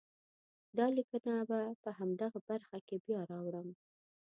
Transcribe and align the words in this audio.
دا 0.77 0.85
لیکنه 0.97 1.33
به 1.49 1.59
په 1.83 1.89
همدغه 1.97 2.39
برخه 2.49 2.77
کې 2.87 2.95
بیا 3.05 3.21
راوړم. 3.31 3.69